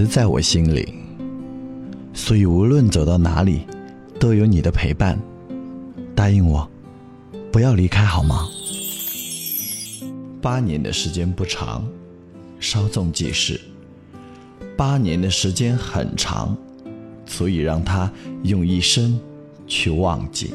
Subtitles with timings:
[0.00, 0.94] 直在我心里，
[2.14, 3.66] 所以无论走到哪里，
[4.18, 5.20] 都有你的陪伴。
[6.14, 6.66] 答应我，
[7.52, 8.48] 不要离开好吗？
[10.40, 11.86] 八年的时间不长，
[12.58, 13.60] 稍纵即逝；
[14.74, 16.56] 八年的时间很长，
[17.26, 18.10] 足以让他
[18.44, 19.20] 用一生
[19.66, 20.54] 去忘记。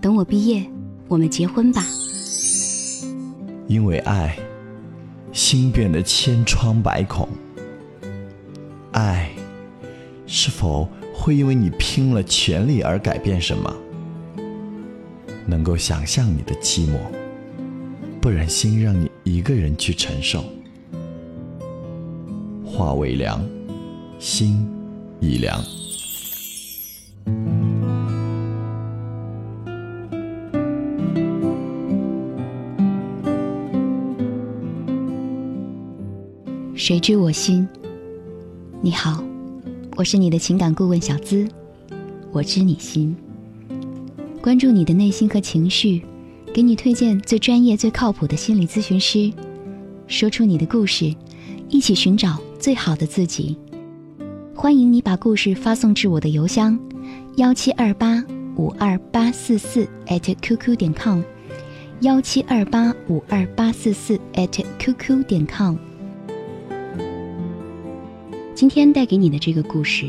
[0.00, 0.68] 等我毕业，
[1.06, 1.86] 我们结婚吧。
[3.68, 4.36] 因为爱，
[5.30, 7.28] 心变得千疮百孔。
[8.92, 9.30] 爱，
[10.26, 13.74] 是否会因为你拼了全力而改变什么？
[15.46, 16.98] 能够想象你的寂寞，
[18.20, 20.44] 不忍心让你一个人去承受。
[22.64, 23.44] 话未凉，
[24.18, 24.66] 心
[25.20, 25.60] 已凉。
[36.74, 37.68] 谁知我心？
[38.84, 39.22] 你好，
[39.94, 41.46] 我是你的情感顾问小资，
[42.32, 43.14] 我知你心，
[44.40, 46.02] 关注你的内心和情绪，
[46.52, 49.32] 给你推荐最专业、最靠谱的心理咨询师，
[50.08, 51.14] 说出你的故事，
[51.68, 53.56] 一起寻找最好的自己。
[54.52, 56.76] 欢迎你把故事发送至我的邮箱
[57.36, 58.20] 幺七二八
[58.56, 61.20] 五二八四四 at qq 点 com，
[62.00, 65.76] 幺七二八五二八四四 at qq 点 com。
[68.62, 70.06] 今天带给你的这个故事，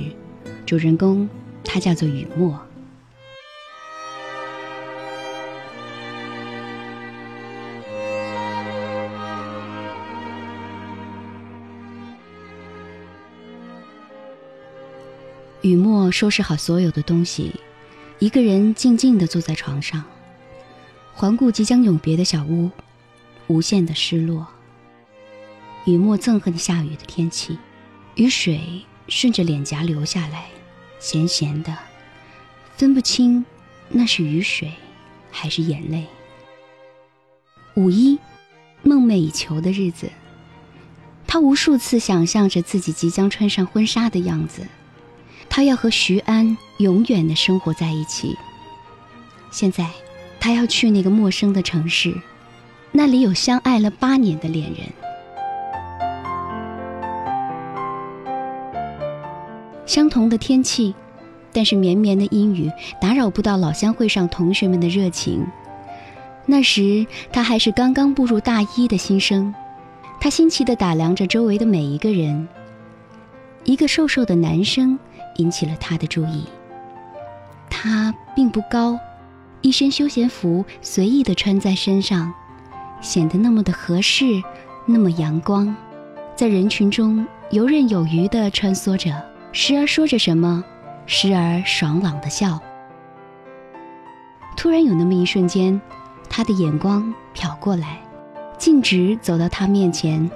[0.64, 1.28] 主人公
[1.64, 2.56] 他叫做雨墨。
[15.62, 17.52] 雨墨收拾好所有的东西，
[18.20, 20.04] 一个人静静地坐在床上，
[21.16, 22.70] 环顾即将永别的小屋，
[23.48, 24.46] 无限的失落。
[25.88, 27.58] 雨墨憎恨下雨的天气。
[28.16, 30.46] 雨水顺着脸颊流下来，
[31.00, 31.76] 咸咸的，
[32.78, 33.44] 分不清
[33.90, 34.72] 那是雨水
[35.32, 36.06] 还是眼泪。
[37.76, 38.20] 五一，
[38.84, 40.12] 梦寐以求的日子，
[41.26, 44.68] 他无数次想象着自己即将穿上婚纱的样子，
[45.50, 48.38] 他要和徐安永远的生活在一起。
[49.50, 49.90] 现在，
[50.40, 52.14] 他要去那个陌生的城市，
[52.92, 54.94] 那里有相爱了八年的恋人。
[59.86, 60.94] 相同的天气，
[61.52, 62.72] 但是绵绵的阴雨
[63.02, 65.46] 打扰不到老乡会上同学们的热情。
[66.46, 69.54] 那时他还是刚刚步入大一的新生，
[70.20, 72.48] 他新奇地打量着周围的每一个人。
[73.64, 75.00] 一个瘦瘦的男生
[75.38, 76.44] 引起了他的注意。
[77.70, 79.00] 他并不高，
[79.62, 82.34] 一身休闲服随意地穿在身上，
[83.00, 84.26] 显得那么的合适，
[84.86, 85.74] 那么阳光，
[86.36, 89.33] 在人群中游刃有余地穿梭着。
[89.56, 90.64] 时而说着什么，
[91.06, 92.60] 时而爽朗的笑。
[94.58, 95.80] 突然有那么一瞬间，
[96.28, 98.02] 他的眼光瞟过来，
[98.58, 100.30] 径直走到他面前。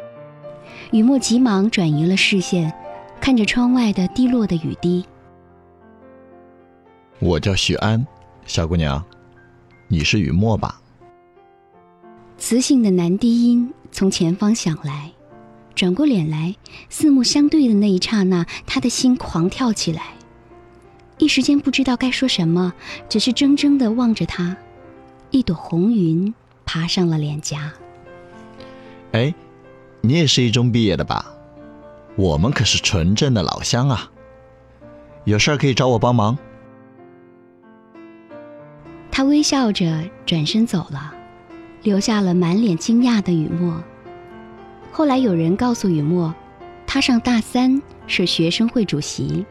[0.92, 2.72] 雨墨急忙转移了视线，
[3.20, 5.04] 看着窗外的滴落的雨滴。
[7.18, 8.06] 我叫许安，
[8.46, 9.04] 小姑娘，
[9.88, 10.80] 你是雨墨吧？
[12.38, 15.12] 磁性的男低音从前方响来。
[15.78, 16.56] 转过脸来，
[16.90, 20.16] 四目相对的那一刹那，他的心狂跳起来，
[21.20, 22.74] 一时间不知道该说什么，
[23.08, 24.58] 只是怔怔的望着他。
[25.30, 26.34] 一朵红云
[26.66, 27.72] 爬上了脸颊。
[29.12, 29.32] 哎，
[30.02, 31.24] 你也是一中毕业的吧？
[32.16, 34.10] 我们可是纯正的老乡啊！
[35.26, 36.36] 有事儿可以找我帮忙。
[39.12, 41.14] 他微笑着转身走了，
[41.84, 43.80] 留下了满脸惊讶的雨墨。
[44.92, 46.34] 后来有人告诉雨墨，
[46.86, 49.46] 他上大三是学生会主席。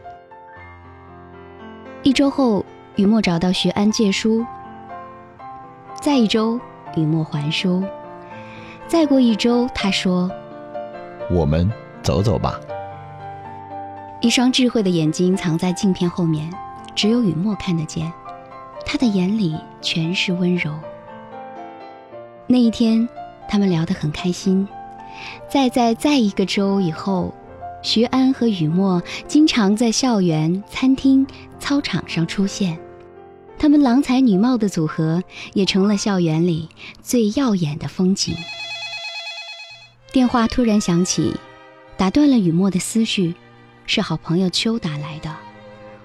[2.02, 2.64] 一周后，
[2.96, 4.44] 雨墨找到徐安借书。
[6.00, 6.58] 再一周，
[6.96, 7.82] 雨墨还书。
[8.86, 10.30] 再过一周，他说
[11.30, 11.70] ：“我们
[12.02, 12.60] 走走吧。”
[14.20, 16.52] 一双智慧的眼睛藏在镜片后面，
[16.94, 18.12] 只有雨墨看得见，
[18.84, 20.72] 他的眼里全是温柔。
[22.46, 23.08] 那一天，
[23.48, 24.66] 他们聊得很开心。
[25.48, 27.34] 再在再一个周以后，
[27.82, 31.26] 徐安和雨墨经常在校园、餐厅、
[31.58, 32.78] 操场上出现，
[33.58, 35.22] 他们郎才女貌的组合
[35.54, 36.68] 也成了校园里
[37.02, 38.34] 最耀眼的风景。
[40.12, 41.34] 电话突然响起，
[41.96, 43.34] 打断了雨墨的思绪，
[43.86, 45.34] 是好朋友秋打来的，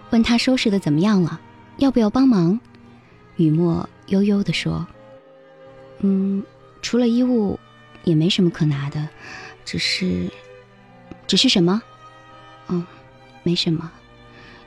[0.10, 1.40] 问他收拾的怎么样了，
[1.78, 2.60] 要不要帮忙？
[3.38, 4.86] 雨墨悠悠地说
[6.04, 6.44] ：“嗯，
[6.81, 7.58] 除了衣物，
[8.03, 9.07] 也没什么可拿的，
[9.65, 10.30] 只是……”
[11.27, 11.81] 只是什么？
[12.68, 12.86] 嗯，
[13.44, 13.92] 没什么。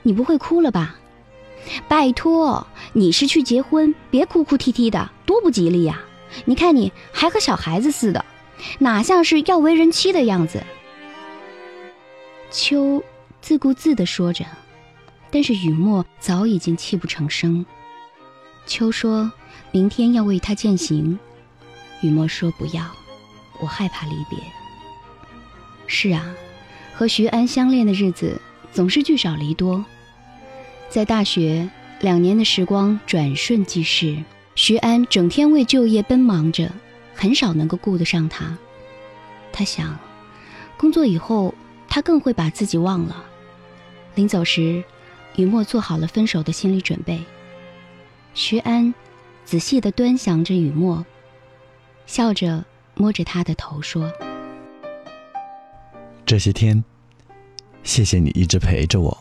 [0.03, 0.95] 你不会哭了吧？
[1.87, 6.01] 拜托，你是去结婚，别哭哭啼啼的，多不吉利呀！
[6.45, 8.23] 你看你还和小孩子似的，
[8.79, 10.63] 哪像是要为人妻的样子？
[12.51, 13.03] 秋
[13.41, 14.45] 自顾自地说着，
[15.31, 17.65] 但是雨墨早已经泣不成声。
[18.65, 19.31] 秋说
[19.71, 21.17] 明天要为他践行，
[22.01, 22.83] 雨墨说不要，
[23.59, 24.39] 我害怕离别。
[25.87, 26.35] 是啊。
[26.97, 28.39] 和徐安相恋的日子
[28.71, 29.83] 总是聚少离多，
[30.87, 31.69] 在大学
[31.99, 34.23] 两年的时光转瞬即逝，
[34.55, 36.71] 徐安整天为就业奔忙着，
[37.13, 38.57] 很少能够顾得上他。
[39.51, 39.99] 他想，
[40.77, 41.53] 工作以后
[41.89, 43.25] 他更会把自己忘了。
[44.15, 44.81] 临走时，
[45.35, 47.19] 雨墨做好了分手的心理准备。
[48.33, 48.93] 徐安
[49.43, 51.05] 仔细地端详着雨墨，
[52.05, 52.63] 笑着
[52.95, 54.11] 摸着他的头说。
[56.25, 56.83] 这些天，
[57.83, 59.17] 谢谢你一直陪着我，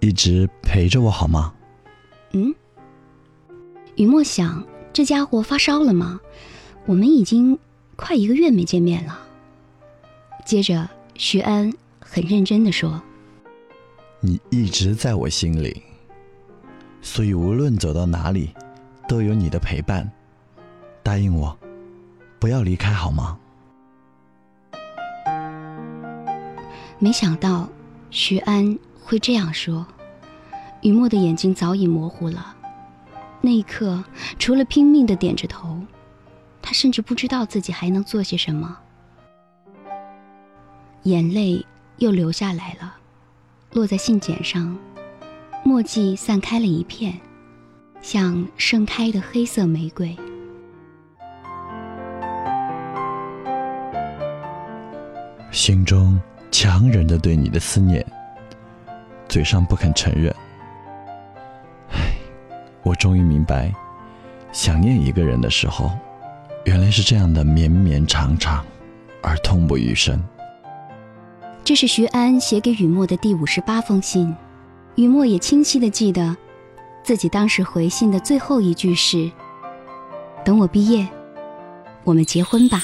[0.00, 1.54] 一直陪着我好吗？
[2.32, 2.54] 嗯。
[3.96, 6.20] 雨墨想，这家伙发烧了吗？
[6.86, 7.58] 我们已经
[7.96, 9.18] 快一个月没见面了。
[10.44, 13.02] 接着，徐安很认真的说
[14.20, 15.82] ：“你一直在我心里，
[17.02, 18.50] 所以无论走到哪里，
[19.08, 20.10] 都有你的陪伴。
[21.02, 21.58] 答应我，
[22.38, 23.38] 不要离开好吗？”
[27.00, 27.68] 没想到
[28.10, 29.86] 徐安会这样说，
[30.82, 32.56] 雨墨的眼睛早已模糊了。
[33.40, 34.02] 那一刻，
[34.38, 35.80] 除了拼命的点着头，
[36.60, 38.76] 他甚至不知道自己还能做些什么。
[41.04, 41.64] 眼泪
[41.98, 42.96] 又流下来了，
[43.72, 44.76] 落在信笺上，
[45.64, 47.20] 墨迹散开了一片，
[48.02, 50.16] 像盛开的黑色玫瑰。
[55.50, 56.20] 心中。
[56.50, 58.04] 强忍着对你的思念，
[59.28, 60.34] 嘴上不肯承认。
[61.90, 62.16] 唉，
[62.82, 63.70] 我终于明白，
[64.50, 65.90] 想念一个人的时候，
[66.64, 68.64] 原来是这样的绵绵长长，
[69.22, 70.20] 而痛不欲生。
[71.62, 74.34] 这是徐安写给雨墨的第五十八封信，
[74.94, 76.34] 雨墨也清晰的记得，
[77.04, 79.30] 自己当时回信的最后一句是
[80.42, 81.06] ：“等我毕业，
[82.04, 82.82] 我们结婚吧。”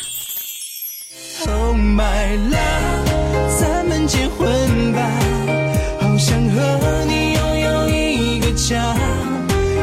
[1.47, 3.59] Oh my love.
[3.61, 5.11] 咱们结婚吧，
[6.01, 8.95] 好想和你拥有一个家，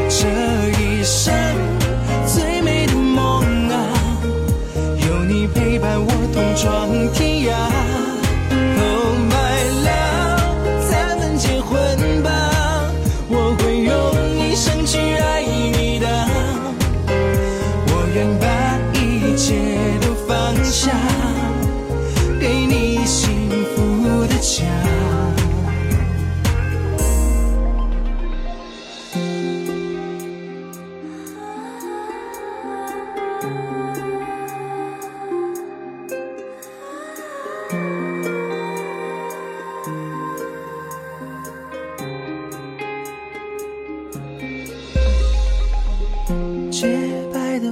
[0.09, 0.27] 这
[0.79, 1.33] 一生
[2.25, 3.75] 最美的梦啊，
[5.07, 6.89] 有你陪伴我同闯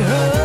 [0.00, 0.37] her